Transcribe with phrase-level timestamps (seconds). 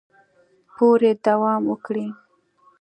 [0.75, 2.07] پورې دوام وکړي